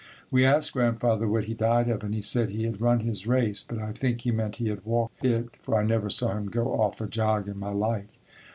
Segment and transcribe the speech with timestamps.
[0.31, 3.61] We asked Grandfather what he died of and he said he had run his race
[3.61, 6.73] but I think he meant he had walked it, for I never saw him go
[6.81, 8.17] off a jog in my life.